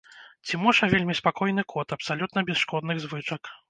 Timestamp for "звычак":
3.09-3.57